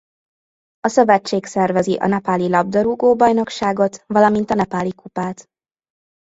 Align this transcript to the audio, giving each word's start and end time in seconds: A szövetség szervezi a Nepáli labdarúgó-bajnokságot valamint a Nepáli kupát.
A 0.79 0.87
szövetség 0.87 1.45
szervezi 1.45 1.95
a 1.97 2.07
Nepáli 2.07 2.49
labdarúgó-bajnokságot 2.49 4.03
valamint 4.07 4.49
a 4.49 4.53
Nepáli 4.53 4.93
kupát. 4.95 5.47